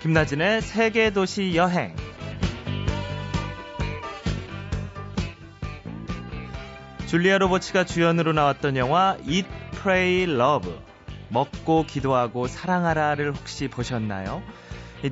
[0.00, 1.94] 김나진의 세계 도시 여행.
[7.06, 9.46] 줄리아 로버츠가 주연으로 나왔던 영화 Eat,
[9.82, 10.72] Pray, Love.
[11.28, 14.42] 먹고 기도하고 사랑하라를 혹시 보셨나요?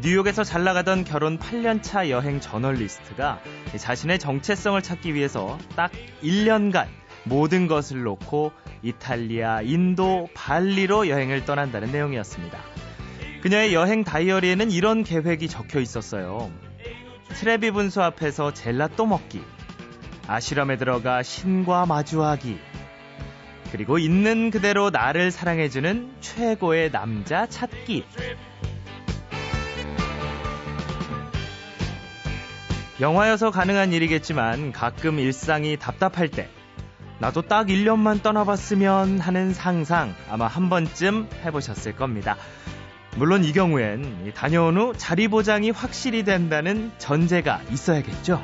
[0.01, 3.43] 뉴욕에서 잘 나가던 결혼 8년차 여행 저널리스트가
[3.77, 6.87] 자신의 정체성을 찾기 위해서 딱 1년간
[7.25, 8.52] 모든 것을 놓고
[8.83, 12.77] 이탈리아, 인도, 발리로 여행을 떠난다는 내용이었습니다.
[13.48, 16.52] 그녀의 여행 다이어리에는 이런 계획이 적혀 있었어요.
[17.30, 19.43] 트레비 분수 앞에서 젤라또 먹기,
[20.27, 22.59] 아시람에 들어가 신과 마주하기,
[23.73, 28.05] 그리고 있는 그대로 나를 사랑해주는 최고의 남자 찾기.
[33.01, 36.51] 영화여서 가능한 일이겠지만 가끔 일상이 답답할 때
[37.19, 42.37] 나도 딱 1년만 떠나봤으면 하는 상상 아마 한 번쯤 해보셨을 겁니다.
[43.19, 48.41] 물론 이 경우엔 다녀온 후 자리 보장이 확실히 된다는 전제가 있어야겠죠.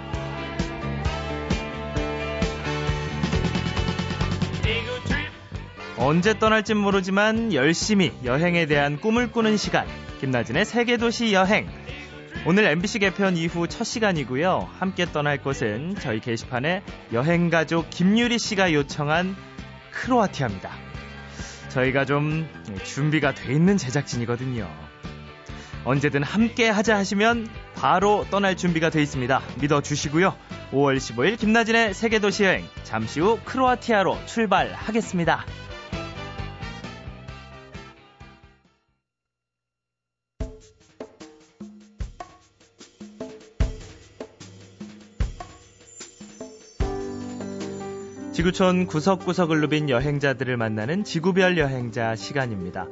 [5.96, 9.86] 언제 떠날진 모르지만 열심히 여행에 대한 꿈을 꾸는 시간.
[10.20, 11.68] 김나진의 세계도시 여행.
[12.44, 14.68] 오늘 MBC 개편 이후 첫 시간이고요.
[14.76, 19.36] 함께 떠날 곳은 저희 게시판에 여행가족 김유리 씨가 요청한
[19.92, 20.83] 크로아티아입니다.
[21.74, 22.48] 저희가 좀
[22.84, 24.70] 준비가 돼 있는 제작진이거든요.
[25.84, 29.42] 언제든 함께 하자 하시면 바로 떠날 준비가 돼 있습니다.
[29.60, 30.34] 믿어 주시고요.
[30.70, 35.44] 5월 15일 김나진의 세계도시 여행 잠시 후 크로아티아로 출발하겠습니다.
[48.34, 52.88] 지구촌 구석구석을 누빈 여행자들을 만나는 지구별 여행자 시간입니다.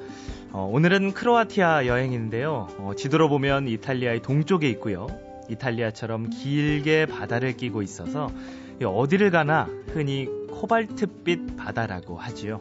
[0.53, 2.69] 어, 오늘은 크로아티아 여행인데요.
[2.79, 5.09] 어, 지도로 보면 이탈리아의 동쪽에 있고요.
[5.49, 8.31] 이탈리아처럼 길게 바다를 끼고 있어서
[8.85, 12.61] 어디를 가나 흔히 코발트빛 바다라고 하지요.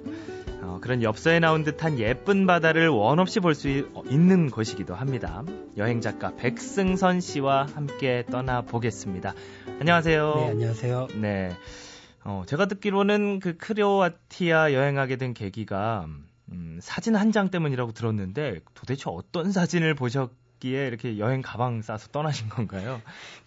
[0.63, 3.67] 어, 그런 엽서에 나온 듯한 예쁜 바다를 원 없이 볼 수
[4.09, 5.43] 있는 곳이기도 합니다.
[5.77, 9.35] 여행 작가 백승선 씨와 함께 떠나 보겠습니다.
[9.79, 10.33] 안녕하세요.
[10.35, 11.07] 네, 안녕하세요.
[11.21, 11.51] 네.
[12.23, 16.05] 어, 제가 듣기로는 그 크로아티아 여행하게 된 계기가
[16.51, 22.49] 음, 사진 한 장 때문이라고 들었는데 도대체 어떤 사진을 보셨기에 이렇게 여행 가방 싸서 떠나신
[22.49, 23.01] 건가요?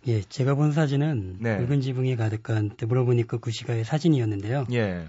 [0.07, 1.59] 예, 제가 본 사진은 네.
[1.59, 4.67] 붉은 지붕이 가득한 드브로브니크 구시가의 사진이었는데요.
[4.73, 5.07] 예.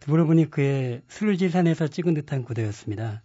[0.00, 3.22] 드브로브니크의 수르지 산에서 찍은 듯한 구도였습니다.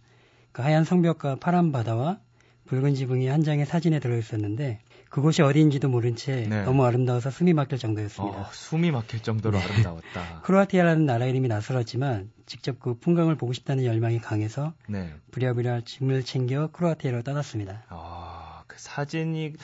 [0.52, 2.18] 그 하얀 성벽과 파란 바다와
[2.66, 6.62] 붉은 지붕이 한 장의 사진에 들어 있었는데 그곳이 어디인지도 모른 채 네.
[6.64, 8.38] 너무 아름다워서 숨이 막힐 정도였습니다.
[8.40, 9.64] 어, 숨이 막힐 정도로 네.
[9.64, 10.42] 아름다웠다.
[10.44, 15.14] 크로아티아라는 나라 이름이 낯설었지만 직접 그 풍광을 보고 싶다는 열망이 강해서 네.
[15.30, 17.84] 부랴부랴 짐을 챙겨 크로아티아로 떠났습니다.
[17.88, 19.54] 아, 그 사진이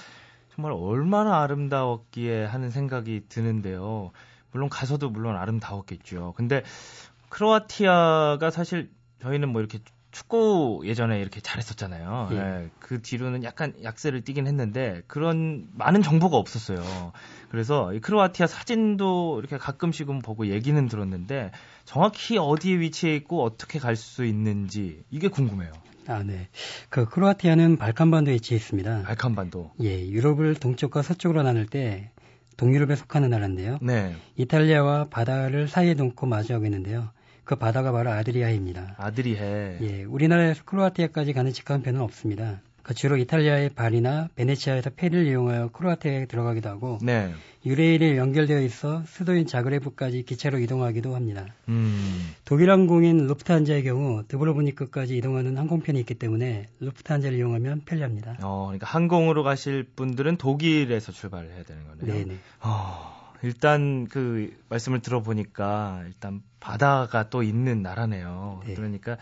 [0.55, 4.13] 정말 얼마나 아름다웠기에 하는 생각이 드는데요.
[4.53, 6.35] 물론 가서도 물론 아름다웠겠죠.
[6.37, 6.63] 근데
[7.31, 8.91] 크로아티아가 사실
[9.23, 9.79] 저희는 뭐 이렇게
[10.13, 12.29] 축구 예전에 이렇게 잘했었잖아요.
[12.33, 12.35] 예.
[12.37, 17.13] 네, 그 뒤로는 약간 약세를 띠긴 했는데 그런 많은 정보가 없었어요.
[17.51, 21.51] 그래서 이 크로아티아 사진도 이렇게 가끔씩은 보고 얘기는 들었는데
[21.85, 25.73] 정확히 어디에 위치해 있고 어떻게 갈 수 있는지 이게 궁금해요.
[26.09, 26.49] 아, 네.
[26.89, 29.03] 그 크로아티아는 발칸반도에 위치해 있습니다.
[29.03, 29.73] 발칸반도.
[29.83, 32.11] 예, 유럽을 동쪽과 서쪽으로 나눌 때
[32.57, 33.79] 동유럽에 속하는 나라인데요.
[33.81, 34.15] 네.
[34.37, 37.11] 이탈리아와 바다를 사이에 놓고 마주하고 있는데요.
[37.45, 38.95] 그 바다가 바로 아드리아입니다.
[38.99, 39.79] 아드리해.
[39.81, 42.61] 예, 우리나라에서 크로아티아까지 가는 직항편은 없습니다.
[42.83, 47.33] 그 주로 이탈리아의 바리나 베네치아에서 페리를 이용하여 크로아티아에 들어가기도 하고 네.
[47.65, 51.47] 유레일에 연결되어 있어 수도인 자그레브까지 기차로 이동하기도 합니다.
[51.69, 52.35] 음.
[52.45, 58.39] 독일 항공인 루프트한자의 경우 드브로브니크까지 이동하는 항공편이 있기 때문에 루프트한자를 이용하면 편리합니다.
[58.43, 62.15] 어, 그러니까 항공으로 가실 분들은 독일에서 출발을 해야 되는 거네요.
[62.15, 62.37] 네네.
[62.63, 63.22] 어.
[63.43, 68.63] 일단 그 말씀을 들어보니까 일단 바다가 또 있는 나라네요.
[68.67, 68.75] 네.
[68.75, 69.17] 그러니까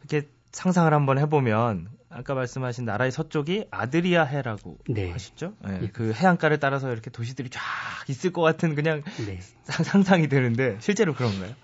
[0.00, 5.10] 이렇게 상상을 한번 해보면 아까 말씀하신 나라의 서쪽이 아드리아 해라고 네.
[5.12, 5.54] 하셨죠?
[5.64, 5.78] 네.
[5.78, 5.88] 네.
[5.92, 7.60] 그 해안가를 따라서 이렇게 도시들이 쫙
[8.08, 9.38] 있을 것 같은 그냥 네.
[9.64, 11.54] 상상이 되는데 실제로 그런가요?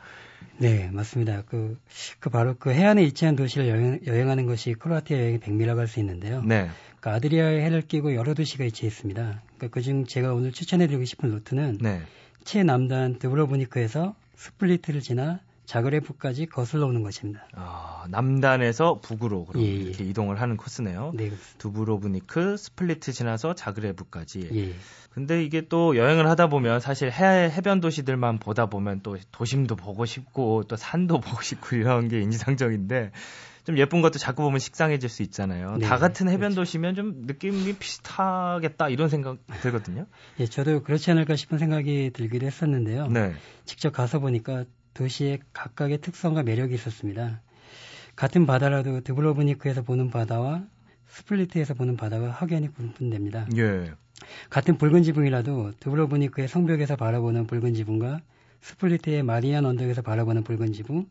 [0.59, 1.43] 네, 맞습니다.
[1.47, 1.79] 그,
[2.21, 6.43] 그 바로 그 해안에 위치한 도시를 여행, 여행하는 것이 크로아티아 여행의 백미라고 할 수 있는데요.
[6.43, 6.71] 네.
[7.01, 9.43] 그 아드리아해를 끼고 여러 도시가 위치해 있습니다.
[9.57, 12.03] 그러니까 그중 제가 오늘 추천해드리고 싶은 루트는 네.
[12.45, 17.45] 최남단 두브로브니크에서 스플리트를 지나 자그레브까지 거슬러 오는 것입니다.
[17.55, 19.73] 아, 남단에서 북으로 그럼 예, 예.
[19.73, 21.13] 이렇게 이동을 하는 코스네요.
[21.15, 24.49] 네, 두브로브니크, 스플리트 지나서 자그레브까지.
[24.55, 24.75] 예.
[25.11, 30.05] 근데 이게 또 여행을 하다 보면 사실 해, 해변 도시들만 보다 보면 또 도심도 보고
[30.05, 33.11] 싶고 또 산도 보고 싶고 이런 게 인상적인데
[33.67, 35.77] 좀 예쁜 것도 자꾸 보면 식상해질 수 있잖아요.
[35.79, 36.61] 네, 다 같은 해변 그렇죠.
[36.61, 40.07] 도시면 좀 느낌이 비슷하겠다 이런 생각 들거든요.
[40.39, 43.09] 예, 저도 그렇지 않을까 싶은 생각이 들기도 했었는데요.
[43.09, 43.35] 네.
[43.65, 44.65] 직접 가서 보니까
[44.95, 47.43] 도시의 각각의 특성과 매력이 있었습니다.
[48.15, 50.63] 같은 바다라도 두브로브니크에서 보는 바다와
[51.09, 53.49] 스플리트에서 보는 바다가 확연히 구분됩니다.
[53.57, 53.93] 예.
[54.49, 58.21] 같은 붉은 지붕이라도 두브로브니크의 성벽에서 바라보는 붉은 지붕과
[58.61, 61.07] 스플리트의 마리안 언덕에서 바라보는 붉은 지붕,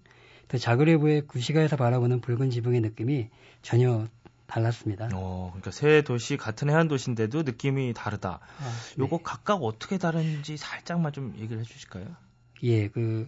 [0.48, 3.30] 또 자그레브의 구시가에서 바라보는 붉은 지붕의 느낌이
[3.62, 4.08] 전혀
[4.48, 5.10] 달랐습니다.
[5.14, 8.40] 어, 그러니까 세 도시 같은 해안 도시인데도 느낌이 다르다.
[8.60, 9.04] 아, 네.
[9.04, 12.06] 요거 각각 어떻게 다른지 살짝만 좀 얘기를 해주실까요?
[12.64, 13.28] 예, 그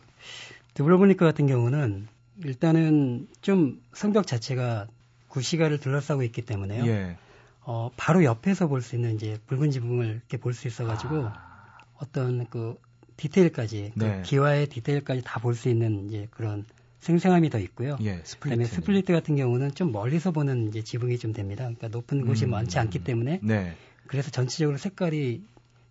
[0.76, 2.08] 드브로브니크 같은 경우는
[2.44, 4.88] 일단은 좀 성벽 자체가
[5.28, 6.86] 구시가를 둘러싸고 있기 때문에요.
[6.86, 7.18] 예.
[7.62, 11.78] 어, 바로 옆에서 볼 수 있는 이제 붉은 지붕을 이렇게 볼 수 있어가지고 아.
[11.96, 12.80] 어떤 그
[13.18, 14.18] 디테일까지 그 네.
[14.18, 16.64] 그 기와의 디테일까지 다 볼 수 있는 이제 그런
[17.00, 17.98] 생생함이 더 있고요.
[18.02, 21.64] 예, 그다음에 스플리트 같은 경우는 좀 멀리서 보는 이제 지붕이 좀 됩니다.
[21.64, 23.76] 그러니까 높은 곳이 음, 많지 않기 때문에 네.
[24.08, 25.42] 그래서 전체적으로 색깔이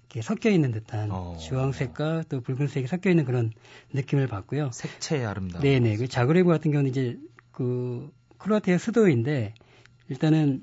[0.08, 1.36] 이렇게 섞여 있는 듯한 어.
[1.40, 3.52] 주황색과 또 붉은색이 섞여 있는 그런
[3.92, 4.70] 느낌을 받고요.
[4.72, 5.62] 색채의 아름다움.
[5.62, 5.96] 네네.
[5.96, 7.18] 그 자그레브 같은 경우는 이제
[7.52, 9.54] 그 크로아티아 수도인데
[10.08, 10.62] 일단은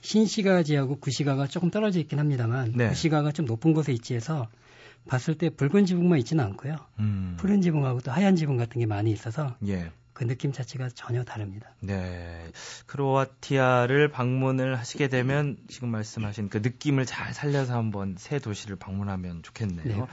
[0.00, 2.88] 신시가지하고 구시가가 조금 떨어져 있긴 합니다만 네.
[2.88, 4.48] 구시가가 좀 높은 곳에 위치해서
[5.06, 6.76] 봤을 때 붉은 지붕만 있지는 않고요.
[6.98, 7.36] 음.
[7.38, 9.90] 푸른 지붕하고 또 하얀 지붕 같은 게 많이 있어서 예.
[10.12, 11.70] 그 느낌 자체가 전혀 다릅니다.
[11.80, 12.50] 네.
[12.86, 19.84] 크로아티아를 방문을 하시게 되면 지금 말씀하신 그 느낌을 잘 살려서 한번 새 도시를 방문하면 좋겠네요.
[19.84, 20.06] 네.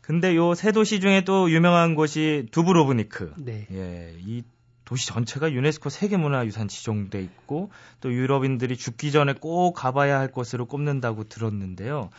[0.00, 3.34] 근데 요 새 도시 중에 또 유명한 곳이 두브로브니크.
[3.38, 3.66] 네.
[3.70, 4.14] 예.
[4.18, 4.42] 이
[4.84, 7.70] 도시 전체가 유네스코 세계문화유산 지정돼 있고
[8.00, 12.10] 또 유럽인들이 죽기 전에 꼭 가봐야 할 곳으로 꼽는다고 들었는데요.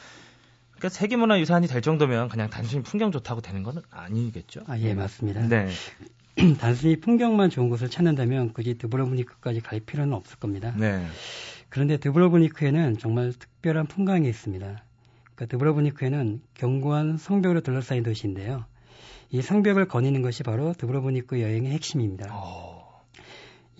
[0.81, 4.61] 그러니까 세계문화유산이 될 정도면 그냥 단순히 풍경 좋다고 되는 건 아니겠죠?
[4.65, 5.47] 아, 예, 맞습니다.
[5.47, 5.69] 네.
[6.59, 10.73] 단순히 풍경만 좋은 곳을 찾는다면 굳이 드브로브니크까지 갈 필요는 없을 겁니다.
[10.75, 11.05] 네.
[11.69, 14.83] 그런데 드브로브니크에는 정말 특별한 풍광이 있습니다.
[15.35, 18.65] 그러니까 드브로브니크에는 견고한 성벽으로 둘러싸인 도시인데요.
[19.29, 22.35] 이 성벽을 거니는 것이 바로 드브로브니크 여행의 핵심입니다.
[22.35, 22.80] 오.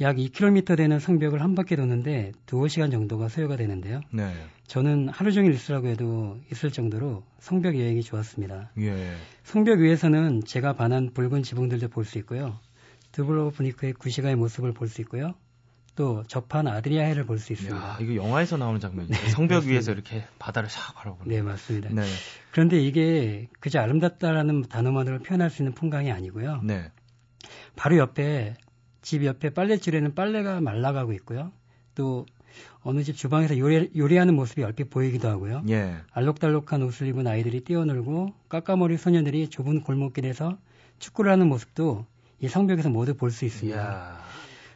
[0.01, 0.07] 어.
[0.07, 4.01] 약 2km 되는 성벽을 한 바퀴 도는데 2, 5시간 정도가 소요가 되는데요.
[4.11, 4.33] 네.
[4.67, 8.71] 저는 하루 종일 있으라고 해도 있을 정도로 성벽 여행이 좋았습니다.
[8.79, 9.15] 예.
[9.43, 12.57] 성벽 위에서는 제가 반한 붉은 지붕들도 볼 수 있고요.
[13.11, 15.33] 드브로브니크의 구시가의 모습을 볼 수 있고요.
[15.95, 17.75] 또 접한 아드리아 해를 볼 수 있습니다.
[17.75, 19.13] 야, 이거 영화에서 나오는 장면이죠.
[19.13, 21.29] 네, 성벽 위에서 이렇게 바다를 싹 바라보는.
[21.29, 21.89] 네, 맞습니다.
[21.93, 22.03] 네.
[22.51, 26.61] 그런데 이게 그저 아름답다라는 단어만으로 표현할 수 있는 풍광이 아니고요.
[26.63, 26.91] 네.
[27.75, 28.55] 바로 옆에
[29.01, 31.51] 집 옆에 빨래줄에는 빨래가 말라가고 있고요.
[31.95, 32.25] 또
[32.81, 35.63] 어느 집 주방에서 요리, 요리하는 모습이 얼핏 보이기도 하고요.
[35.69, 35.95] 예.
[36.11, 40.57] 알록달록한 옷을 입은 아이들이 뛰어놀고 깎아머리 소녀들이 좁은 골목길에서
[40.99, 42.05] 축구를 하는 모습도
[42.39, 43.77] 이 성벽에서 모두 볼 수 있습니다.
[43.79, 44.19] 이야.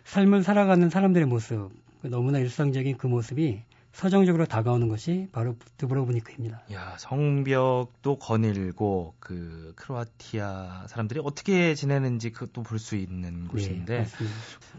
[0.06, 1.72] 삶을 살아가는 사람들의 모습,
[2.04, 3.62] 너무나 일상적인 그 모습이
[3.96, 6.64] 서정적으로 다가오는 것이 바로 드브로브니크입니다.
[6.74, 14.28] 야, 성벽도 거닐고 그 크로아티아 사람들이 어떻게 지내는지 그것도 볼 수 있는 네, 곳인데 네,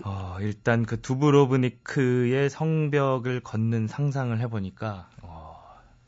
[0.05, 5.57] 어, 일단 그 두브로브니크의 성벽을 걷는 상상을 해 보니까 어,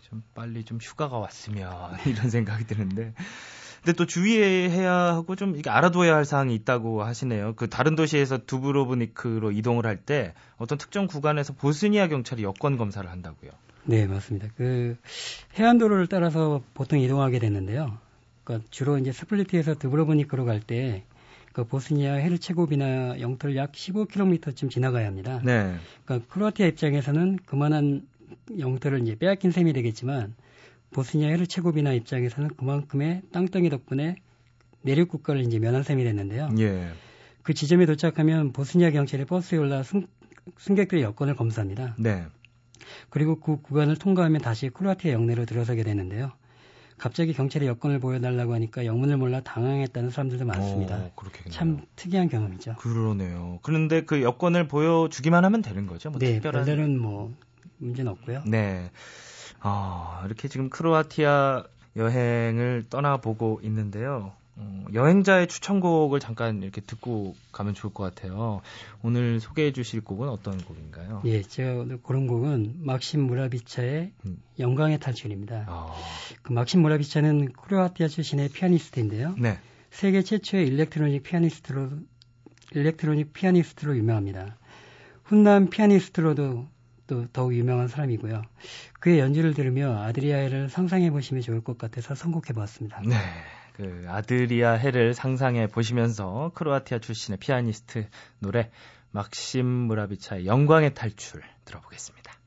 [0.00, 1.72] 좀 빨리 좀 휴가가 왔으면
[2.06, 3.14] 이런 생각이 드는데
[3.88, 7.54] 근데 또 주의해야 하고 좀 이게 알아둬야 할 사항이 있다고 하시네요.
[7.56, 13.50] 그 다른 도시에서 두브로브니크로 이동을 할 때 어떤 특정 구간에서 보스니아 경찰이 여권 검사를 한다고요.
[13.84, 14.48] 네, 맞습니다.
[14.58, 14.98] 그
[15.58, 17.96] 해안도로를 따라서 보통 이동하게 되는데요.
[18.44, 21.02] 그러니까 주로 이제 스플리트에서 드브로브니크로 갈 때
[21.54, 25.40] 그 보스니아 헤르체고비나 영토를 약 15km쯤 지나가야 합니다.
[25.42, 25.74] 네.
[26.04, 28.06] 그러니까 크로아티아 입장에서는 그만한
[28.58, 30.34] 영토를 이제 빼앗긴 셈이 되겠지만
[30.90, 34.16] 보스니아 헤르체고비나 입장에서는 그만큼의 땅덩이 덕분에
[34.82, 36.50] 내륙 국가를 이제 면한 셈이 됐는데요.
[36.58, 36.88] 예.
[37.42, 40.06] 그 지점에 도착하면 보스니아 경찰이 버스에 올라 승,
[40.58, 41.94] 승객들의 여권을 검사합니다.
[41.98, 42.24] 네.
[43.10, 46.32] 그리고 그 구간을 통과하면 다시 크로아티아 영내로 들어서게 되는데요.
[46.96, 51.10] 갑자기 경찰이 여권을 보여달라고 하니까 영문을 몰라 당황했다는 사람들도 많습니다.
[51.16, 52.74] 오, 참 특이한 경험이죠.
[52.76, 53.60] 그러네요.
[53.62, 56.10] 그런데 그 여권을 보여주기만 하면 되는 거죠?
[56.10, 56.64] 뭐 네, 특별한...
[56.64, 57.32] 별다른 뭐
[57.78, 58.42] 문제는 없고요.
[58.46, 58.90] 네.
[59.60, 61.64] 아, 이렇게 지금 크로아티아
[61.96, 64.32] 여행을 떠나보고 있는데요.
[64.56, 68.60] 어, 여행자의 추천곡을 잠깐 이렇게 듣고 가면 좋을 것 같아요.
[69.02, 71.22] 오늘 소개해 주실 곡은 어떤 곡인가요?
[71.26, 74.42] 예, 제가 오늘 고른 곡은 막심 무라비차의 음.
[74.58, 75.66] 영광의 탈출입니다.
[75.68, 75.94] 아.
[76.42, 79.36] 그 막심 므라비차는 크로아티아 출신의 피아니스트인데요.
[79.38, 79.58] 네.
[79.90, 81.90] 세계 최초의 electronic 피아니스트로
[82.72, 84.58] electronic 피아니스트로 유명합니다.
[85.24, 86.66] 훈남 피아니스트로도
[87.08, 88.42] 또 더욱 유명한 사람이고요.
[89.00, 93.00] 그의 연주를 들으며 아드리아 해를 상상해 보시면 좋을 것 같아서 선곡해 보았습니다.
[93.04, 93.16] 네.
[93.72, 98.70] 그 아드리아 해를 상상해 보시면서 크로아티아 출신의 피아니스트 노래
[99.10, 102.37] 막심 므라비차의 영광의 탈출 들어보겠습니다.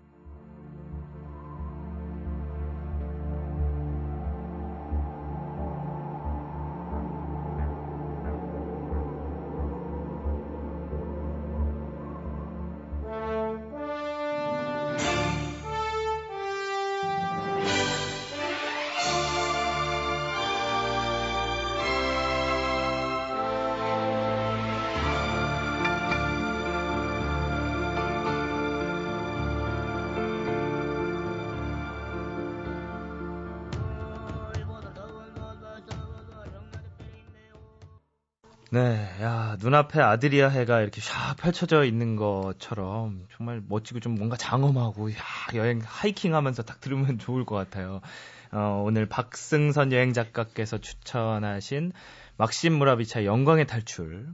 [39.62, 45.16] 눈앞에 아드리아 해가 이렇게 샥 펼쳐져 있는 것처럼 정말 멋지고 좀 뭔가 장엄하고, 야,
[45.54, 48.02] 여행 하이킹 하면서 딱 들으면 좋을 것 같아요.
[48.52, 51.94] 어, 오늘 박승선 여행 작가께서 추천하신
[52.38, 54.28] 막심 무라비차 영광의 탈출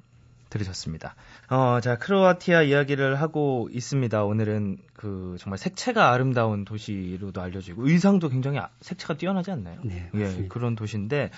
[0.57, 1.15] 들으셨습니다.
[1.49, 4.23] 어, 자, 크로아티아 이야기를 하고 있습니다.
[4.23, 9.79] 오늘은 그 정말 색채가 아름다운 도시로도 알려지고 의상도 굉장히 아, 색채가 뛰어나지 않나요?
[9.83, 11.29] 네, 예, 그런 도시인데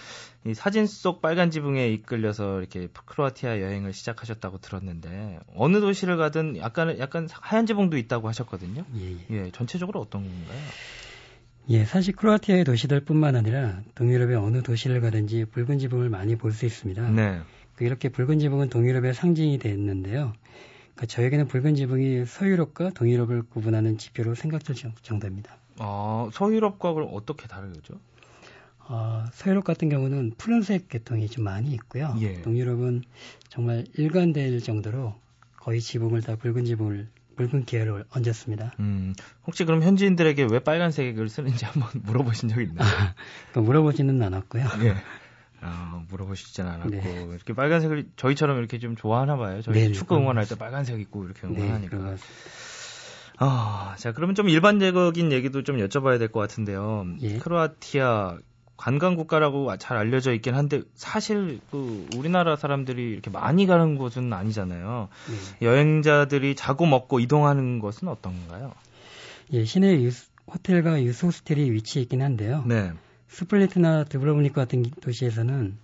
[0.46, 6.98] 이 사진 속 빨간 지붕에 이끌려서 이렇게 크로아티아 여행을 시작하셨다고 들었는데 어느 도시를 가든 약간
[7.00, 8.86] 약간 하얀 지붕도 있다고 하셨거든요.
[8.96, 9.18] 예, 예.
[9.46, 10.60] 예 전체적으로 어떤 건가요?
[11.72, 17.10] 예, 사실 크로아티아의 도시들뿐만 아니라 동유럽의 어느 도시를 가든지 붉은 지붕을 많이 볼 수 있습니다.
[17.12, 17.42] 네.
[17.80, 20.34] 그 이렇게 붉은 지붕은 동유럽의 상징이 됐는데요.
[20.96, 25.56] 그러니까 저에게는 붉은 지붕이 서유럽과 동유럽을 구분하는 지표로 생각될 정도입니다.
[25.78, 27.94] 아, 서유럽과 그럼 어떻게 다르죠?
[28.80, 32.14] 어, 서유럽 같은 경우는 푸른색 계통이 좀 많이 있고요.
[32.20, 32.42] 예.
[32.42, 33.04] 동유럽은
[33.48, 35.16] 정말 일관될 정도로
[35.56, 37.08] 거의 지붕을 다 붉은 지붕을
[37.38, 38.74] 붉은 계열을 얹었습니다.
[38.80, 39.14] 음,
[39.48, 42.86] 혹시 그럼 현지인들에게 왜 빨간색을 쓰는지 한번 물어보신 적 있나요?
[43.54, 44.66] 그 물어보지는 않았고요.
[44.82, 44.96] 예.
[45.62, 47.28] 아, 물어보시진 않았고 네.
[47.32, 49.62] 이렇게 빨간색을 저희처럼 이렇게 좀 좋아하나 봐요.
[49.62, 51.98] 저희 네, 축구 응원할 때 빨간색 입고 이렇게 네, 응원하니까.
[51.98, 52.16] 네,
[53.38, 57.06] 아, 자 그러면 좀 일반적인 얘기도 좀 여쭤봐야 될 것 같은데요.
[57.22, 57.38] 예.
[57.38, 58.38] 크로아티아
[58.76, 65.10] 관광 국가라고 잘 알려져 있긴 한데 사실 그 우리나라 사람들이 이렇게 많이 가는 곳은 아니잖아요.
[65.60, 65.66] 네.
[65.66, 68.74] 여행자들이 자고 먹고 이동하는 것은 어떤가요?
[69.52, 70.12] 예, 시내 유,
[70.48, 72.64] 호텔과 유스 호스텔이 위치해 있긴 한데요.
[72.68, 72.92] 네.
[73.30, 75.78] 스플리트나 두브로브니크 같은 도시에서는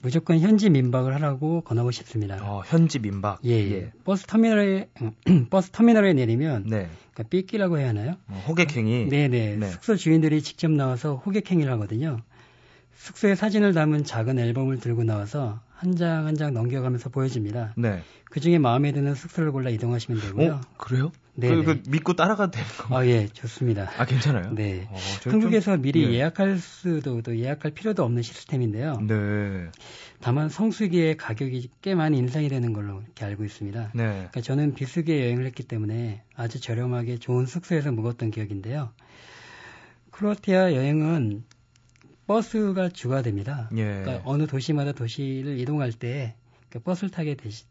[0.00, 2.38] 무조건 현지 민박을 하라고 권하고 싶습니다.
[2.42, 3.40] 어, 현지 민박.
[3.44, 3.72] 예, 예.
[3.72, 3.92] 예.
[4.04, 4.88] 버스 터미널에
[5.50, 6.88] 버스 터미널에 내리면 네.
[7.12, 8.14] 그러니까 삐끼라고 해야 하나요?
[8.28, 9.06] 어, 호객행위.
[9.08, 9.58] 네, 네.
[9.68, 12.20] 숙소 주인들이 직접 나와서 호객행위를 하거든요.
[12.94, 17.74] 숙소에 사진을 담은 작은 앨범을 들고 나와서 한 장 한장 넘겨가면서 보여줍니다.
[17.76, 18.02] 네.
[18.24, 20.52] 그 중에 마음에 드는 숙소를 골라 이동하시면 되고요.
[20.54, 20.60] 어?
[20.76, 21.12] 그래요?
[21.40, 21.54] 네.
[21.54, 22.98] 그, 그, 믿고 따라가도 되는 거.
[22.98, 23.88] 아, 예, 좋습니다.
[23.96, 24.52] 아, 괜찮아요?
[24.54, 24.88] 네.
[24.90, 26.20] 어, 한국에서 좀, 미리 예.
[26.20, 29.00] 약할 수도, 또 예약할 필요도 없는 시스템인데요.
[29.06, 29.68] 네.
[30.20, 33.92] 다만 성수기에 가격이 꽤 많이 인상이 되는 걸로 이렇게 알고 있습니다.
[33.94, 34.02] 네.
[34.02, 38.90] 그러니까 저는 비수기에 여행을 했기 때문에 아주 저렴하게 좋은 숙소에서 묵었던 기억인데요.
[40.10, 41.44] 크로아티아 여행은
[42.26, 43.70] 버스가 주가 됩니다.
[43.76, 43.84] 예.
[44.02, 47.64] 그러니까 어느 도시마다 도시를 이동할 때그 버스를 타게 되시,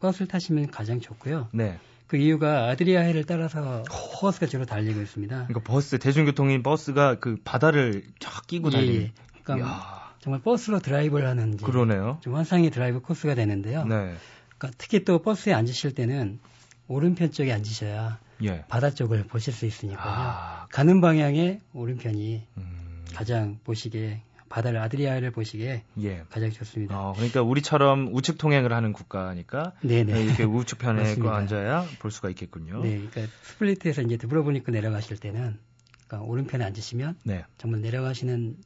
[0.00, 1.48] 버스를 타시면 가장 좋고요.
[1.54, 1.78] 네.
[2.14, 3.82] 그 이유가 아드리아해를 따라서
[4.20, 5.46] 버스가 주로 달리고 있습니다.
[5.48, 9.02] 그러니까 버스 대중교통인 버스가 그 바다를 쫙 끼고 달리는.
[9.02, 10.14] 예, 그러니까 이야.
[10.20, 12.18] 정말 버스로 드라이브를 하는 그러네요.
[12.20, 13.84] 좀 환상의 드라이브 코스가 되는데요.
[13.84, 14.14] 네.
[14.56, 16.38] 그러니까 특히 또 버스에 앉으실 때는
[16.86, 18.64] 오른편 쪽에 앉으셔야 예.
[18.68, 20.06] 바다 쪽을 보실 수 있으니까요.
[20.06, 20.66] 아.
[20.70, 23.04] 가는 방향에 오른편이 음.
[23.12, 24.22] 가장 보시기에
[24.54, 26.22] 바다를 아드리아를 보시기에 예.
[26.30, 26.96] 가장 좋습니다.
[26.96, 30.22] 어, 그러니까 우리처럼 우측 통행을 하는 국가니까 네네.
[30.22, 32.80] 이렇게 우측 편에 앉아야 볼 수가 있겠군요.
[32.80, 35.58] 네, 그러니까 스플리트에서 이제 드브로보니크 내려가실 때는
[36.06, 37.44] 그러니까 오른편에 앉으시면 네.
[37.58, 38.56] 정말 내려가시는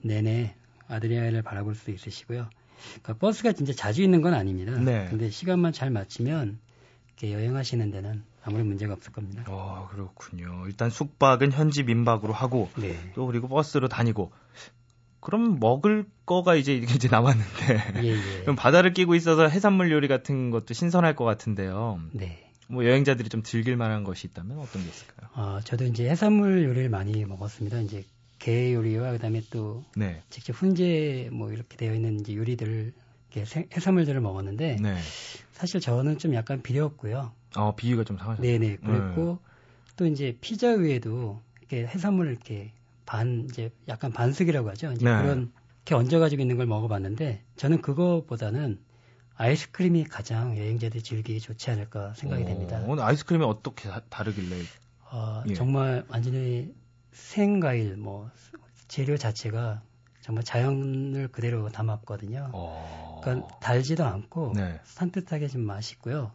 [0.00, 0.54] 내내
[0.88, 2.48] 아드리아를 바라볼 수 있으시고요.
[3.02, 4.72] 그러니까 버스가 진짜 자주 있는 건 아닙니다.
[4.78, 5.06] 네.
[5.10, 6.58] 근데 시간만 잘 맞추면
[7.08, 9.44] 이렇게 여행하시는 데는 아무런 문제가 없을 겁니다.
[9.48, 10.64] 어, 그렇군요.
[10.66, 12.96] 일단 숙박은 현지 민박으로 하고 네.
[13.14, 14.32] 또 그리고 버스로 다니고
[15.20, 18.40] 그럼 먹을 거가 이제 이제 남았는데 예, 예.
[18.42, 22.00] 그럼 바다를 끼고 있어서 해산물 요리 같은 것도 신선할 것 같은데요.
[22.12, 22.50] 네.
[22.68, 25.30] 뭐 여행자들이 좀 즐길 만한 것이 있다면 어떤 게 있을까요?
[25.34, 27.80] 아, 저도 이제 해산물 요리를 많이 먹었습니다.
[27.80, 28.04] 이제
[28.38, 30.22] 게 요리와 그다음에 또 네.
[30.30, 32.92] 직접 훈제 뭐 이렇게 되어 있는 이제 요리들
[33.32, 34.96] 이렇게 해산물들을 먹었는데 네.
[35.52, 37.32] 사실 저는 좀 약간 비렸고요.
[37.54, 38.46] 아, 비위가 좀 상하셨어요.
[38.46, 38.76] 네네.
[38.76, 39.92] 그랬고 네.
[39.96, 42.72] 또 이제 피자 위에도 이렇게 해산물을 이렇게
[43.06, 44.92] 반 이제 약간 반숙이라고 하죠.
[44.92, 45.22] 이제 네.
[45.22, 45.52] 그런
[45.86, 48.80] 이렇게 얹어 가지고 있는 걸 먹어봤는데 저는 그거보다는
[49.36, 52.82] 아이스크림이 가장 여행자들이 즐기기 좋지 않을까 생각이 어, 됩니다.
[52.86, 54.56] 오늘 아이스크림이 어떻게 다, 르길래
[55.10, 55.54] 어, 예.
[55.54, 56.74] 정말 완전히
[57.12, 58.30] 생과일 뭐
[58.88, 59.82] 재료 자체가
[60.20, 62.50] 정말 자연을 그대로 담았거든요.
[62.52, 63.20] 어...
[63.22, 64.80] 그러니까 달지도 않고 네.
[64.84, 66.32] 산뜻하게 좀 맛있고요.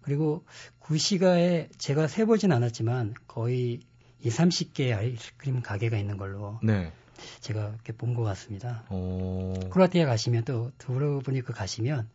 [0.00, 0.44] 그리고
[0.78, 3.80] 구시가에 제가 세보진 않았지만 거의
[4.24, 6.92] 2, 30개의 아이스크림 가게가 있는 걸로 네.
[7.40, 8.84] 제가 이렇게 본 것 같습니다.
[8.90, 9.54] 오...
[9.70, 12.08] 크로아티아 가시면 또 두브로브니크 가시면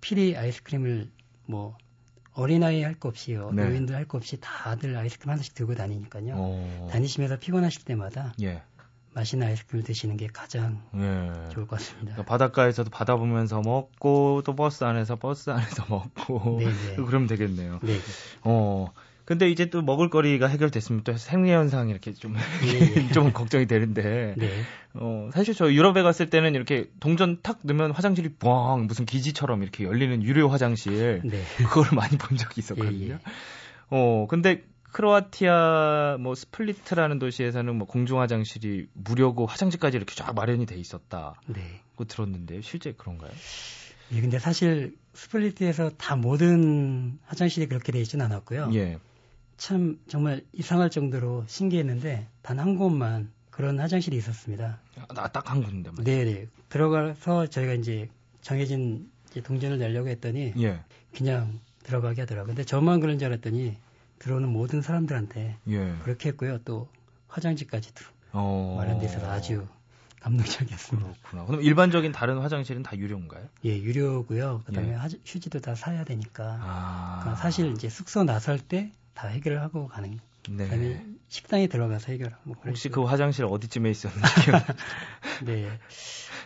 [0.00, 1.10] 필히 아이스크림을
[1.46, 1.76] 뭐
[2.32, 3.50] 어린아이 할 거 없이 요.
[3.52, 3.64] 네.
[3.64, 6.34] 노인들 할 거 없이 다들 아이스크림 하나씩 들고 다니니까요.
[6.34, 6.88] 오...
[6.90, 8.62] 다니시면서 피곤하실 때마다 예.
[9.12, 11.50] 맛있는 아이스크림을 드시는 게 가장 예.
[11.52, 12.12] 좋을 것 같습니다.
[12.12, 16.96] 그러니까 바닷가에서도 바다 보면서 먹고 또 버스 안에서 버스 안에서 먹고 네네.
[17.06, 17.80] 그러면 되겠네요.
[17.82, 17.98] 네.
[18.44, 18.92] 어.
[19.30, 23.08] 근데 이제 또 먹을거리가 해결됐으면 또 생리 현상이 이렇게 좀좀 네.
[23.14, 24.64] 좀 걱정이 되는데 네.
[24.94, 29.84] 어 사실 저 유럽에 갔을 때는 이렇게 동전 탁 넣으면 화장실이 뻥 무슨 기지처럼 이렇게
[29.84, 31.44] 열리는 유료 화장실 네.
[31.58, 33.06] 그거를 많이 본 적이 있었거든요.
[33.06, 33.18] 예, 예.
[33.90, 40.74] 어 근데 크로아티아 뭐 스플리트라는 도시에서는 뭐 공중 화장실이 무료고 화장실까지 이렇게 쫙 마련이 돼
[40.74, 41.82] 있었다고 네.
[42.08, 43.30] 들었는데 실제 그런가요?
[44.10, 48.70] 예, 근데 사실 스플리트에서 다 모든 화장실이 그렇게 돼 있지는 않았고요.
[48.74, 48.98] 예.
[49.60, 54.78] 참 정말 이상할 정도로 신기했는데 단 한 곳만 그런 화장실이 있었습니다.
[55.08, 55.90] 아, 딱한 군데.
[56.02, 56.46] 네, 네.
[56.70, 58.08] 들어가서 저희가 이제
[58.40, 60.80] 정해진 이제 동전을 내려고 했더니 예.
[61.14, 62.48] 그냥 들어가게 하더라고요.
[62.54, 63.76] 근데 저만 그런 줄 알았더니
[64.18, 65.94] 들어오는 모든 사람들한테 예.
[66.04, 66.60] 그렇게 했고요.
[66.64, 66.88] 또
[67.28, 68.76] 화장지까지 도 어...
[68.78, 69.66] 마련돼 있어서 아주
[70.20, 71.06] 감동적이었습니다.
[71.22, 71.44] 그렇구나.
[71.44, 73.46] 그럼 일반적인 다른 화장실은 다 유료인가요?
[73.66, 74.62] 예, 유료고요.
[74.64, 75.18] 그다음에 예.
[75.26, 76.58] 휴지도 다 사야 되니까.
[76.62, 77.18] 아...
[77.20, 80.18] 그러니까 사실 이제 숙소 나설 때 다 해결을 하고 가는.
[80.48, 80.64] 네.
[80.64, 82.42] 그다음에 식당에 들어가서 해결하고.
[82.44, 84.24] 뭐 혹시 그 화장실 어디쯤에 있었는지.
[85.44, 85.78] 네.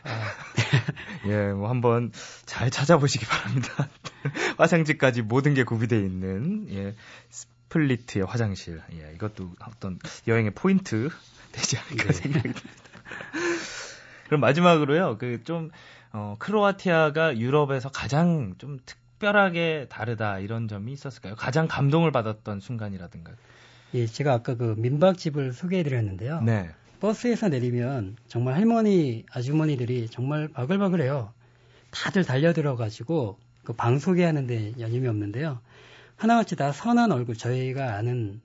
[0.04, 0.30] 아.
[1.26, 2.12] 예, 뭐 한번
[2.44, 3.88] 잘 찾아보시기 바랍니다.
[4.58, 6.94] 화장지까지 모든 게 구비되어 있는 예,
[7.30, 8.82] 스플리트의 화장실.
[8.92, 11.08] 예, 이것도 어떤 여행의 포인트
[11.52, 12.12] 되지 않을까 네.
[12.12, 12.74] 생각이 듭니다.
[14.26, 15.18] 그럼 마지막으로요.
[15.18, 15.70] 그 좀
[16.12, 21.34] 어, 크로아티아가 유럽에서 가장 좀 특 별하게 다르다 이런 점이 있었을까요?
[21.34, 23.32] 가장 감동을 받았던 순간이라든가.
[23.94, 26.42] 예, 제가 아까 그 민박집을 소개해드렸는데요.
[26.42, 26.70] 네.
[27.00, 31.32] 버스에서 내리면 정말 할머니, 아주머니들이 정말 바글바글해요.
[31.90, 35.58] 다들 달려들어가지고 그 방 소개하는데 여념이 없는데요.
[36.16, 38.42] 하나같이 다 선한 얼굴 저희가 아는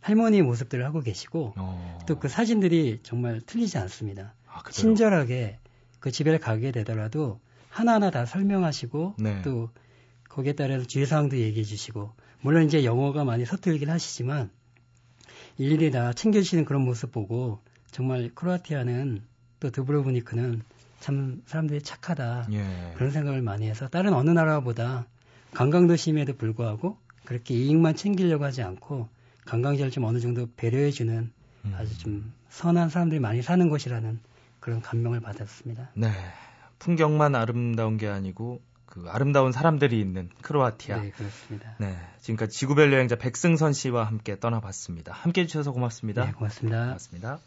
[0.00, 1.98] 할머니 모습들을 하고 계시고 어.
[2.06, 4.34] 또그 사진들이 정말 틀리지 않습니다.
[4.50, 5.58] 아, 친절하게
[6.00, 9.42] 그 집에 가게 되더라도 하나하나 다 설명하시고 네.
[9.42, 9.70] 또
[10.34, 14.50] 거기에 따라서 주의사항도 얘기해 주시고 물론 이제 영어가 많이 서툴긴 하시지만
[15.58, 17.60] 일일이 다 챙겨주시는 그런 모습 보고
[17.92, 19.22] 정말 크로아티아는
[19.60, 20.62] 또 드브로브니크는
[20.98, 22.94] 참 사람들이 착하다 예.
[22.96, 25.06] 그런 생각을 많이 해서 다른 어느 나라보다
[25.52, 29.08] 관광도심에도 불구하고 그렇게 이익만 챙기려고 하지 않고
[29.44, 31.30] 관광지를 좀 어느 정도 배려해주는
[31.64, 31.74] 음.
[31.76, 34.18] 아주 좀 선한 사람들이 많이 사는 곳이라는
[34.58, 35.90] 그런 감명을 받았습니다.
[35.94, 36.10] 네.
[36.80, 38.60] 풍경만 아름다운 게 아니고
[38.94, 41.00] 그 아름다운 사람들이 있는 크로아티아.
[41.00, 41.74] 네, 그렇습니다.
[41.80, 41.98] 네.
[42.20, 45.12] 지금까지 지구별 여행자 백승선 씨와 함께 떠나봤습니다.
[45.12, 46.24] 함께 해주셔서 고맙습니다.
[46.24, 46.84] 네, 고맙습니다.
[46.84, 47.38] 고맙습니다.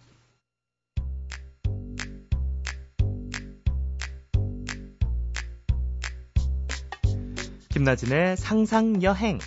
[7.69, 9.39] 김나진의 상상 여행.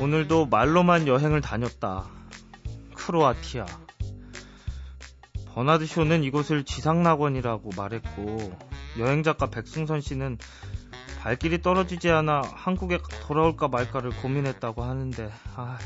[0.00, 2.06] 오늘도 말로만 여행을 다녔다.
[2.94, 3.85] 크로아티아.
[5.56, 8.52] 버나드 쇼는 이곳을 지상낙원이라고 말했고
[8.98, 10.36] 여행작가 백승선 씨는
[11.20, 15.78] 발길이 떨어지지 않아 한국에 돌아올까 말까를 고민했다고 하는데 아,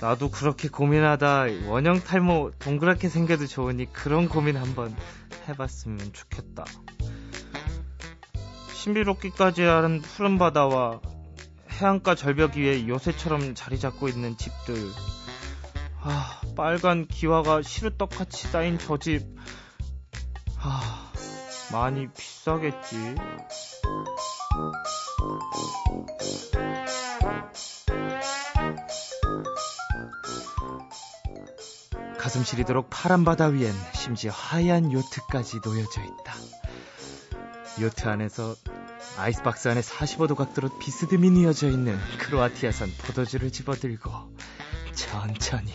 [0.00, 4.96] 나도 그렇게 고민하다 원형 탈모 동그랗게 생겨도 좋으니 그런 고민 한번
[5.46, 6.64] 해봤으면 좋겠다.
[8.72, 11.00] 신비롭기까지 하는 푸른 바다와
[11.70, 14.74] 해안가 절벽 위에 요새처럼 자리 잡고 있는 집들.
[16.06, 19.24] 아, 빨간 기와가 시루떡같이 쌓인 저 집.
[20.58, 21.10] 아,
[21.72, 23.14] 많이 비싸겠지.
[32.18, 36.34] 가슴 시리도록 파란 바다 위엔 심지어 하얀 요트까지 놓여져 있다.
[37.80, 38.54] 요트 안에서
[39.16, 44.10] 아이스박스 안에 45도 각도로 비스듬히 뉘어져 있는 크로아티아산 포도주를 집어들고
[44.94, 45.72] 천천히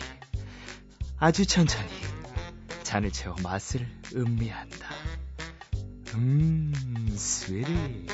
[1.22, 1.90] 아주 천천히
[2.82, 4.88] 잔을 채워 맛을 음미한다.
[6.14, 6.72] 음,
[7.14, 8.06] 스위리.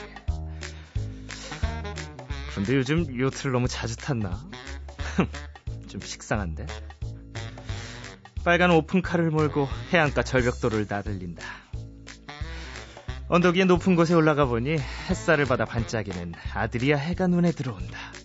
[2.51, 4.45] 그런데 요즘 요트를 너무 자주 탔나?
[5.87, 6.67] 좀 식상한데.
[8.45, 11.47] 빨간 오픈카를 몰고 해안가 절벽도를 나들린다.
[13.29, 18.16] 언덕 위에 높은 곳에 올라가 보니 햇살을 받아 반짝이는 아드리아 해가 눈에 들어온다.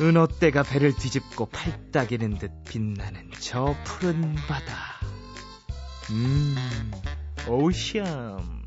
[0.00, 5.00] 은어떼가 배를 뒤집고 팔딱이는 듯 빛나는 저 푸른 바다.
[6.10, 6.56] 음,
[7.48, 8.64] 오션.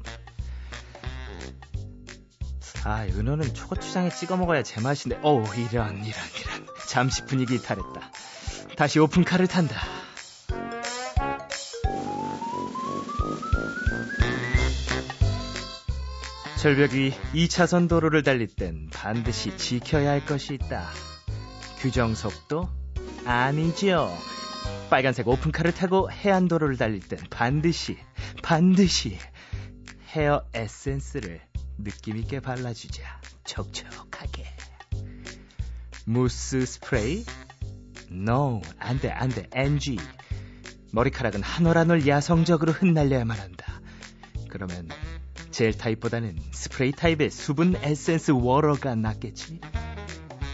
[2.86, 6.68] 아, 은어는 초고추장에 찍어 먹어야 제맛인데, 어우, 이런, 이런, 이런.
[6.88, 8.12] 잠시 분위기 이탈했다.
[8.78, 9.82] 다시 오픈카를 탄다.
[16.58, 20.88] 절벽 위 2차선 도로를 달릴 땐 반드시 지켜야 할 것이 있다.
[21.80, 22.70] 규정 속도?
[23.26, 24.12] 아니죠.
[24.90, 27.98] 빨간색 오픈카를 타고 해안도로를 달릴 땐 반드시,
[28.42, 29.18] 반드시
[30.14, 31.42] 헤어 에센스를
[31.78, 33.04] 느낌있게 발라주자.
[33.44, 34.46] 촉촉하게.
[36.06, 37.26] 무스 스프레이?
[38.12, 39.98] No, 안 돼, 안 돼, NG.
[40.94, 43.82] 머리카락은 한 올 한 올 야성적으로 흩날려야만 한다.
[44.50, 44.88] 그러면
[45.52, 49.60] 젤 타입보다는 스프레이 타입의 수분 에센스 water가 낫겠지?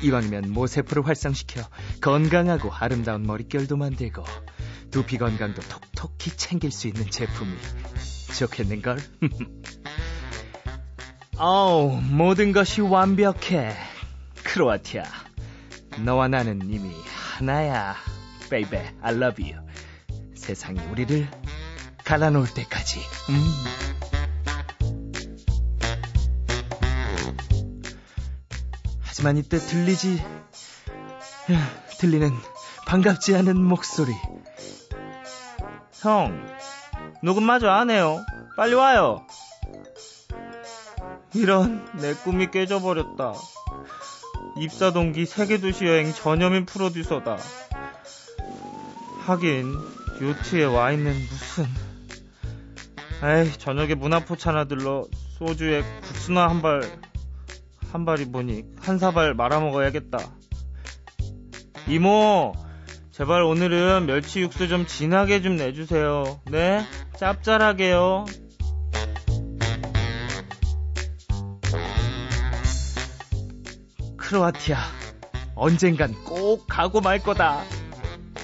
[0.03, 1.61] 이왕이면 모세포를 활성시켜
[2.01, 4.23] 건강하고 아름다운 머릿결도 만들고
[4.91, 5.61] 두피 건강도
[5.95, 7.51] 톡톡히 챙길 수 있는 제품이
[8.37, 8.99] 좋겠는걸?
[11.37, 13.73] 어우, 모든 것이 완벽해.
[14.43, 15.03] 크로아티아.
[16.03, 16.93] 너와 나는 이미
[17.37, 17.95] 하나야.
[18.49, 19.65] baby, I love you.
[20.35, 21.27] 세상이 우리를
[22.03, 22.99] 갈라놓을 때까지.
[23.29, 24.22] 음.
[29.13, 30.23] 하지만 이때 들리지
[31.99, 32.31] 들리는
[32.87, 34.11] 반갑지 않은 목소리.
[36.01, 36.43] 형
[37.21, 38.25] 녹음마저 안 해요.
[38.57, 39.23] 빨리 와요.
[41.35, 43.35] 이런 내 꿈이 깨져버렸다.
[44.57, 47.37] 입사 동기 세계도시 여행 전현민 프로듀서다.
[49.27, 49.75] 하긴
[50.23, 51.65] 요트에 와 있는 무슨.
[53.23, 55.05] 에이 저녁에 문화포차나 들러
[55.37, 57.02] 소주에 국수나 한 발
[57.93, 60.17] 한 발이 뭐니 한 사발 말아먹어야겠다.
[61.87, 62.53] 이모,
[63.11, 66.41] 제발 오늘은 멸치 육수 좀 진하게 좀 내주세요.
[66.49, 66.83] 네?
[67.17, 68.25] 짭짤하게요.
[74.17, 74.79] 크로아티아,
[75.53, 77.61] 언젠간 꼭 가고 말 거다.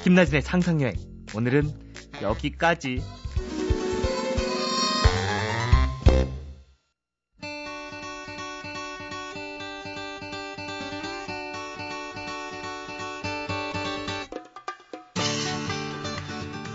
[0.04, 0.94] 김나진의 상상여행,
[1.34, 1.74] 오늘은
[2.22, 3.02] 여기까지.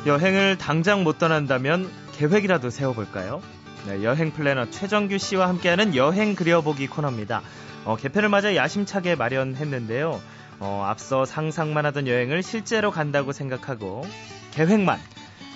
[0.06, 3.40] 여행을 당장 못 떠난다면 계획이라도 세워볼까요?
[3.86, 7.40] 네, 여행 플래너 최정규 씨와 함께하는 여행 그려보기 코너입니다.
[7.86, 10.20] 어, 개편을 맞아 야심차게 마련했는데요.
[10.60, 14.06] 어, 앞서 상상만 하던 여행을 실제로 간다고 생각하고
[14.52, 15.00] 계획만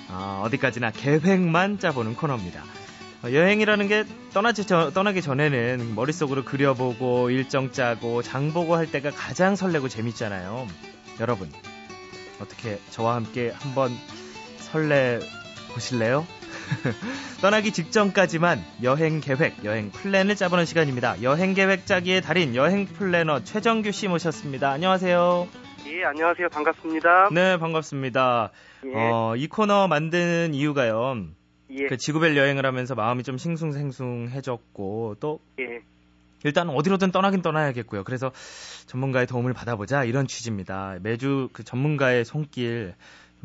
[0.08, 2.62] 어, 어디까지나 계획만 짜보는 코너입니다.
[3.24, 9.10] 어, 여행이라는 게 떠나지, 저, 떠나기 전에는 머릿속으로 그려보고 일정 짜고 장 보고 할 때가
[9.10, 10.66] 가장 설레고 재밌잖아요.
[11.20, 11.52] 여러분
[12.40, 13.90] 어떻게 저와 함께 한번
[14.72, 15.20] 설레
[15.72, 16.26] 보실래요?
[17.40, 21.22] 떠나기 직전까지만 여행 계획, 여행 플랜을 짜보는 시간입니다.
[21.22, 24.70] 여행 계획 짜기의 달인 여행 플래너 최정규 씨 모셨습니다.
[24.70, 25.48] 안녕하세요.
[25.86, 26.48] 예, 안녕하세요.
[26.50, 27.30] 반갑습니다.
[27.32, 28.50] 네, 반갑습니다.
[28.84, 28.92] 예.
[28.94, 31.26] 어, 이 코너 만든 이유가요.
[31.70, 31.86] 예.
[31.86, 35.80] 그 지구별 여행을 하면서 마음이 좀 싱숭생숭해졌고 또 예.
[36.44, 38.04] 일단 어디로든 떠나긴 떠나야겠고요.
[38.04, 38.32] 그래서
[38.86, 40.98] 전문가의 도움을 받아보자 이런 취지입니다.
[41.02, 42.94] 매주 그 전문가의 손길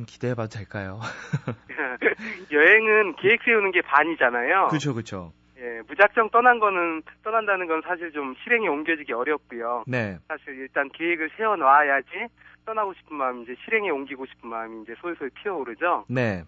[0.08, 1.00] 기대해봐도 될까요?
[2.52, 4.68] 여행은 계획 세우는 게 반이잖아요.
[4.70, 5.34] 그렇죠, 그렇죠.
[5.58, 9.86] 예, 무작정 떠난 거는 떠난다는 건 사실 좀 실행에 옮겨지기 어렵고요.
[9.88, 10.18] 네.
[10.28, 12.28] 사실 일단 계획을 세워 놔야지
[12.66, 16.06] 떠나고 싶은 마음 이제 실행에 옮기고 싶은 마음이 이제 솔솔 피어오르죠.
[16.10, 16.44] 네.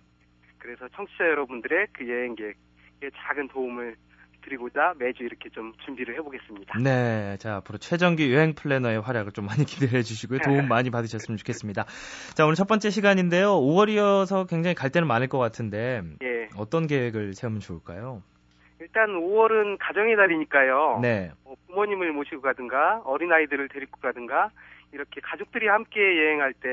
[0.58, 3.96] 그래서 청취자 여러분들의 그 여행 계획에 작은 도움을
[4.46, 6.80] 드리고자 매주 이렇게 좀 준비를 해보겠습니다.
[6.80, 10.40] 네, 자 앞으로 최정기 여행 플래너의 활약을 좀 많이 기대해 주시고요.
[10.46, 11.86] 도움 많이 받으셨으면 좋겠습니다.
[12.36, 13.50] 자 오늘 첫 번째 시간인데요.
[13.60, 16.50] 5월이어서 굉장히 갈 때는 많을 것 같은데 예.
[16.58, 18.22] 어떤 계획을 세우면 좋을까요?
[18.80, 21.00] 일단 5월은 가정의 달이니까요.
[21.02, 21.32] 네.
[21.44, 24.52] 뭐 부모님을 모시고 가든가 어린 아이들을 데리고 가든가
[24.94, 26.70] 이렇게 가족들이 함께 여행할 때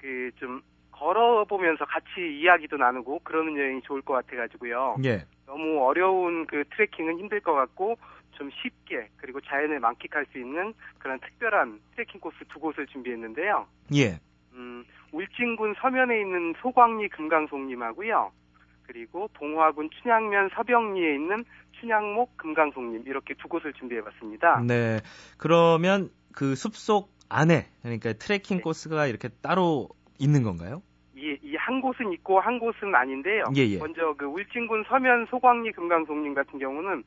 [0.00, 0.62] 그 좀
[0.98, 4.96] 걸어보면서 같이 이야기도 나누고 그러는 여행이 좋을 것 같아가지고요.
[5.04, 5.24] 예.
[5.46, 7.96] 너무 어려운 그 트레킹은 힘들 것 같고
[8.32, 13.66] 좀 쉽게 그리고 자연을 만끽할 수 있는 그런 특별한 트레킹 코스 두 곳을 준비했는데요.
[13.94, 14.20] 예.
[14.52, 18.32] 음, 울진군 서면에 있는 소광리 금강송림하고요.
[18.82, 21.44] 그리고 동화군 춘향면 서병리에 있는
[21.78, 24.62] 춘향목 금강송림 이렇게 두 곳을 준비해봤습니다.
[24.66, 25.00] 네.
[25.36, 28.62] 그러면 그 숲속 안에 그러니까 트레킹 네.
[28.62, 30.82] 코스가 이렇게 따로 있는 건가요?
[31.42, 33.44] 이 한 곳은 있고 한 곳은 아닌데요.
[33.56, 33.78] 예, 예.
[33.78, 37.02] 먼저 그 울진군 서면 소광리 금강송림 같은 경우는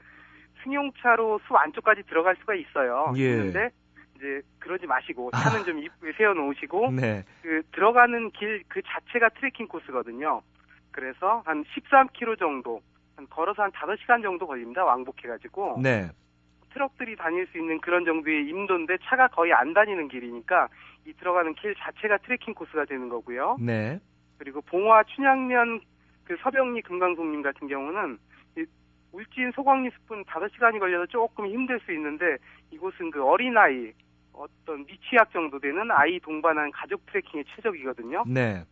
[0.64, 3.14] 승용차로 숲 안쪽까지 들어갈 수가 있어요.
[3.16, 3.36] 예.
[3.36, 3.70] 그런데
[4.16, 5.64] 이제 그러지 마시고 차는 아.
[5.64, 7.24] 좀 이쁘게 세워 놓으시고 네.
[7.42, 10.42] 그 들어가는 길 그 자체가 트레킹 코스거든요.
[10.92, 12.82] 그래서 한 13km 정도
[13.16, 14.84] 한 걸어서 한 5시간 정도 걸립니다.
[14.86, 15.80] 왕복해 가지고.
[15.82, 16.10] 네.
[16.74, 20.68] 트럭들이 다닐 수 있는 그런 정도의 임도인데 차가 거의 안 다니는 길이니까
[21.06, 23.58] 이 들어가는 길 자체가 트레킹 코스가 되는 거고요.
[23.60, 24.00] 네.
[24.38, 25.82] 그리고 봉화 춘향면
[26.24, 28.18] 그 서병리 금강송림 같은 경우는
[29.12, 32.38] 울진 소광리 숲은 5시간이 걸려서 조금 힘들 수 있는데
[32.72, 33.92] 이곳은 그 어린아이
[34.34, 38.24] 어떤 미취학 정도 되는 아이 동반한 가족 트레킹의 최적이거든요.
[38.28, 38.64] 네.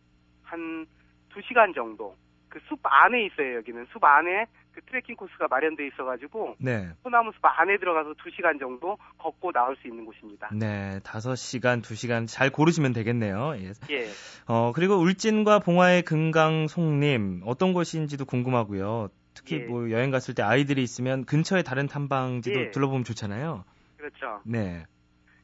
[0.42, 0.86] 한
[1.34, 2.16] 2시간 정도.
[2.50, 3.86] 그 숲 안에 있어요, 여기는.
[3.92, 6.56] 숲 안에 그 트레킹 코스가 마련돼 있어가지고.
[6.58, 6.90] 네.
[7.02, 10.50] 소나무 숲 안에 들어가서 2시간 정도 걷고 나올 수 있는 곳입니다.
[10.52, 10.98] 네.
[11.02, 13.54] 5시간, 2시간 잘 고르시면 되겠네요.
[13.56, 13.72] 예.
[13.90, 14.08] 예.
[14.46, 19.08] 어, 그리고 울진과 봉화의 금강 송림 어떤 곳인지도 궁금하고요.
[19.34, 19.66] 특히 예.
[19.66, 22.70] 뭐 여행 갔을 때 아이들이 있으면 근처에 다른 탐방지도 예.
[22.72, 23.64] 둘러보면 좋잖아요.
[23.96, 24.40] 그렇죠.
[24.44, 24.84] 네.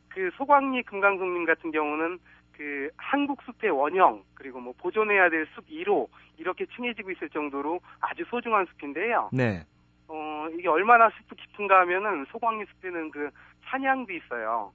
[0.09, 2.19] 그 소광리 금강송림 같은 경우는
[2.57, 8.66] 그 한국 숲의 원형 그리고 뭐 보존해야 될숲 1호 이렇게 칭해지고 있을 정도로 아주 소중한
[8.66, 9.31] 숲인데요.
[9.33, 9.64] 네.
[10.09, 13.31] 어 이게 얼마나 숲이 깊은가 하면은 소광리 숲에는 그
[13.66, 14.73] 산양도 있어요.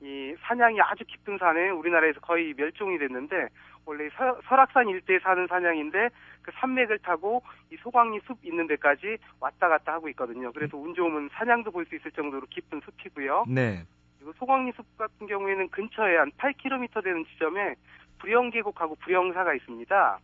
[0.00, 3.48] 이 산양이 아주 깊은 산에 우리나라에서 거의 멸종이 됐는데
[3.84, 6.08] 원래 서, 설악산 일대에 사는 산양인데
[6.42, 10.50] 그 산맥을 타고 이 소광리 숲 있는 데까지 왔다 갔다 하고 있거든요.
[10.52, 13.44] 그래서 운 좋으면 산양도 볼 수 있을 정도로 깊은 숲이고요.
[13.48, 13.84] 네.
[14.22, 17.74] 그리고 소광리 숲 같은 경우에는 근처에 한 8km 되는 지점에
[18.18, 20.20] 불영계곡하고 불영사가 있습니다.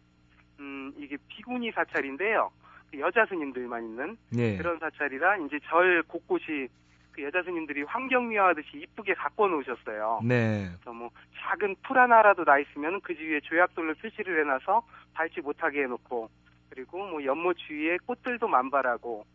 [0.61, 2.51] 음, 이게 비구니 사찰인데요.
[2.91, 4.57] 그 여자 스님들만 있는 네.
[4.57, 6.69] 그런 사찰이라 이제 절 곳곳이
[7.11, 10.21] 그 여자 스님들이 환경 미화하듯이 이쁘게 가꿔 놓으셨어요.
[10.23, 10.69] 네.
[10.75, 14.81] 그래서 뭐 작은 풀 하나라도 나 있으면 그 주위에 조약돌로 표시를 해놔서
[15.15, 16.31] 밟지 못하게 해놓고
[16.71, 19.27] 그리고 뭐 연못 주위에 꽃들도 만발하고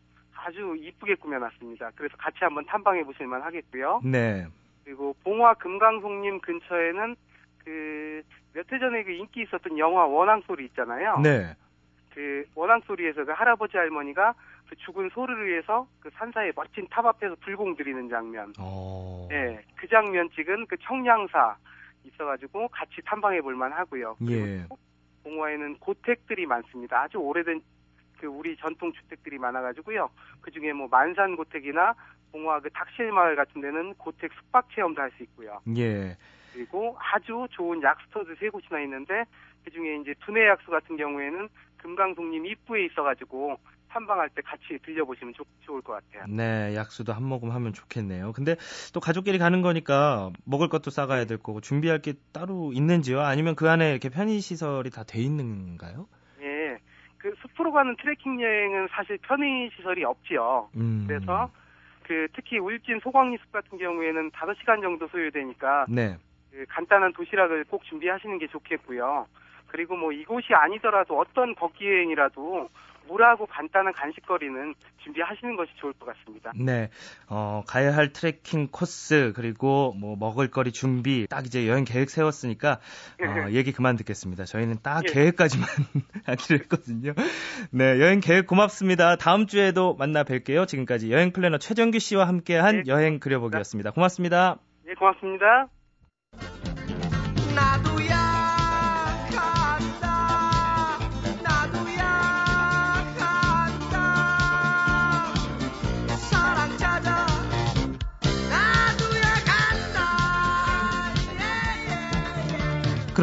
[0.44, 1.92] 아주 이쁘게 꾸며놨습니다.
[1.96, 4.02] 그래서 같이 한번 탐방해 보실만 하겠고요.
[4.04, 4.46] 네.
[4.84, 7.16] 그리고 봉화 금강송림 근처에는
[7.64, 8.24] 그
[8.56, 11.18] 몇 해 전에 그 인기 있었던 영화 원앙소리 있잖아요.
[11.20, 11.56] 네.
[12.14, 14.36] 그 원앙소리에서 그 할아버지 할머니가
[14.70, 18.50] 그 죽은 소를 위해서 그 산사에 멋진 탑 앞에서 불공 드리는 장면.
[18.60, 19.26] 오.
[19.26, 19.28] 어.
[19.30, 19.60] 네.
[19.76, 21.56] 그 장면 찍은 그 청량사
[22.04, 24.18] 있어가지고 같이 탐방해 볼만 하고요.
[24.30, 24.66] 예.
[25.24, 27.02] 봉화에는 고택들이 많습니다.
[27.02, 27.62] 아주 오래된
[28.24, 30.10] 그 우리 전통 주택들이 많아가지고요.
[30.40, 31.94] 그 중에 뭐 만산 고택이나
[32.32, 35.60] 봉화 그 닭실마을 같은 데는 고택 숙박 체험도 할 수 있고요.
[35.78, 36.16] 예.
[36.54, 39.26] 그리고 아주 좋은 약수터도 세 곳이나 있는데
[39.66, 43.58] 그 중에 이제 두내 약수 같은 경우에는 금강송림 입구에 있어가지고
[43.90, 46.26] 탐방할 때 같이 들려보시면 좋, 좋을 것 같아요.
[46.34, 48.32] 네, 약수도 한 모금 하면 좋겠네요.
[48.32, 48.56] 근데
[48.94, 53.20] 또 가족끼리 가는 거니까 먹을 것도 싸가야 될 거고 준비할 게 따로 있는지요?
[53.20, 56.08] 아니면 그 안에 이렇게 편의 시설이 다 돼 있는가요?
[57.24, 60.70] 그 숲으로 가는 트레킹 여행은 사실 편의 시설이 없지요.
[60.76, 61.06] 음.
[61.08, 61.50] 그래서
[62.04, 66.18] 그 특히 울진 소광리 숲 같은 경우에는 5시간 정도 소요되니까 네.
[66.52, 69.26] 그 간단한 도시락을 꼭 준비하시는 게 좋겠고요.
[69.74, 72.70] 그리고 뭐 이곳이 아니더라도 어떤 걷기 여행이라도
[73.08, 76.54] 물하고 간단한 간식거리는 준비하시는 것이 좋을 것 같습니다.
[76.56, 76.90] 네,
[77.28, 82.80] 어, 가야 할 트레킹 코스 그리고 뭐 먹을거리 준비 딱 이제 여행 계획 세웠으니까
[83.20, 84.46] 어, 얘기 그만 듣겠습니다.
[84.46, 85.12] 저희는 딱 예.
[85.12, 85.68] 계획까지만
[86.28, 87.14] 하기로 했거든요.
[87.72, 89.16] 네, 여행 계획 고맙습니다.
[89.16, 90.68] 다음 주에도 만나 뵐게요.
[90.68, 93.90] 지금까지 여행 플래너 최정규 씨와 함께한 네, 여행 그려보기였습니다.
[93.90, 94.60] 고맙습니다.
[94.86, 95.68] 네, 고맙습니다.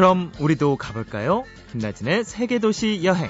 [0.01, 1.43] 그럼 우리도 가볼까요?
[1.71, 3.29] 김나진의 세계도시 여행.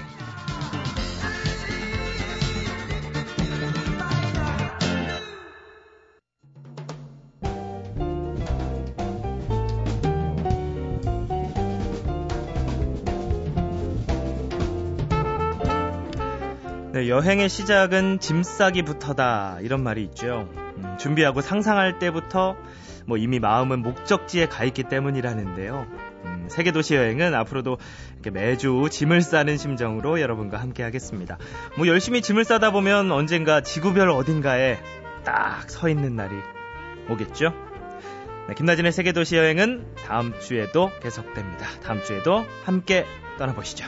[16.93, 20.47] 네, 여행의 시작은 짐 싸기부터다 이런 말이 있죠.
[20.55, 22.55] 음, 준비하고 상상할 때부터
[23.05, 26.10] 뭐 이미 마음은 목적지에 가 있기 때문이라는데요.
[26.47, 27.77] 세계 도시 여행은 앞으로도
[28.33, 31.37] 매주 짐을 싸는 심정으로 여러분과 함께 하겠습니다.
[31.77, 34.79] 뭐 열심히 짐을 싸다 보면 언젠가 지구별 어딘가에
[35.23, 36.35] 딱 서 있는 날이
[37.09, 37.53] 오겠죠?
[38.47, 41.67] 네, 김나진의 세계 도시 여행은 다음 주에도 계속됩니다.
[41.83, 43.05] 다음 주에도 함께
[43.37, 43.85] 떠나보시죠.